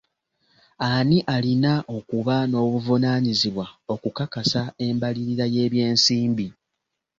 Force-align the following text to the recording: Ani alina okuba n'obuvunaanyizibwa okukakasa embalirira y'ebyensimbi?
Ani 0.91 1.17
alina 1.35 1.73
okuba 1.97 2.35
n'obuvunaanyizibwa 2.45 3.65
okukakasa 3.93 4.61
embalirira 4.85 5.45
y'ebyensimbi? 5.53 6.47